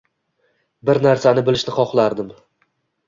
[0.89, 2.33] Bir narsani bilishni xohlardim